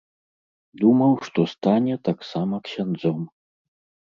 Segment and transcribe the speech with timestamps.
[0.81, 3.21] Думаў, што стане таксама ксяндзом.